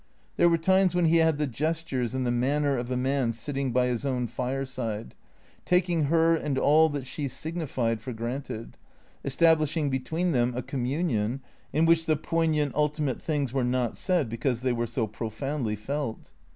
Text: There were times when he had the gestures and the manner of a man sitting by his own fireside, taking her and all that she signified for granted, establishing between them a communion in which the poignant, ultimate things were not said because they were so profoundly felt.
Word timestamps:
There 0.35 0.49
were 0.49 0.57
times 0.57 0.95
when 0.95 1.05
he 1.05 1.17
had 1.17 1.37
the 1.37 1.45
gestures 1.45 2.15
and 2.15 2.25
the 2.25 2.31
manner 2.31 2.75
of 2.75 2.89
a 2.89 2.97
man 2.97 3.33
sitting 3.33 3.71
by 3.71 3.85
his 3.85 4.03
own 4.03 4.25
fireside, 4.25 5.13
taking 5.63 6.05
her 6.05 6.35
and 6.35 6.57
all 6.57 6.89
that 6.89 7.05
she 7.05 7.27
signified 7.27 8.01
for 8.01 8.11
granted, 8.11 8.77
establishing 9.23 9.91
between 9.91 10.31
them 10.31 10.53
a 10.55 10.63
communion 10.63 11.39
in 11.71 11.85
which 11.85 12.07
the 12.07 12.15
poignant, 12.15 12.73
ultimate 12.73 13.21
things 13.21 13.53
were 13.53 13.63
not 13.63 13.95
said 13.95 14.27
because 14.27 14.61
they 14.63 14.73
were 14.73 14.87
so 14.87 15.05
profoundly 15.05 15.75
felt. 15.75 16.31